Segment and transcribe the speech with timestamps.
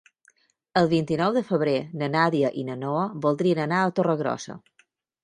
[0.79, 4.57] El vint-i-nou de febrer na Nàdia i na Noa voldrien anar a Torregrossa.